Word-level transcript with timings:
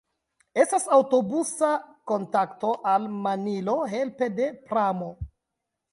Estas 0.61 0.87
aŭtobusa 0.95 1.69
kontakto 2.11 2.73
al 2.95 3.07
Manilo 3.27 3.77
helpe 3.95 4.31
de 4.41 4.49
pramo. 4.71 5.15